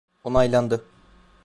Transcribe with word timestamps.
Onaylandı. 0.23 0.83